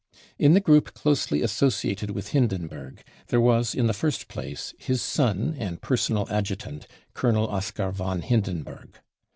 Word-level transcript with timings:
In 0.39 0.55
the 0.55 0.59
group 0.59 0.95
closely 0.95 1.43
associated 1.43 2.09
with 2.09 2.29
Hindenburg 2.29 3.03
there 3.27 3.39
was 3.39 3.75
in 3.75 3.85
the 3.85 3.93
first 3.93 4.27
place 4.29 4.73
his 4.79 4.99
son 4.99 5.53
and 5.59 5.79
personal 5.79 6.25
adjutant, 6.31 6.87
Colonel 7.13 7.47
Oskar 7.47 7.91
vori 7.91 8.23
Hindenburg. 8.23 8.97